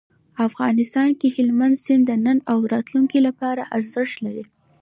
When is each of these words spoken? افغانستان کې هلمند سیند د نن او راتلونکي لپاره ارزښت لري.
افغانستان 0.47 1.09
کې 1.19 1.27
هلمند 1.35 1.75
سیند 1.83 2.03
د 2.07 2.11
نن 2.25 2.37
او 2.51 2.57
راتلونکي 2.73 3.19
لپاره 3.27 3.61
ارزښت 3.75 4.15
لري. 4.25 4.45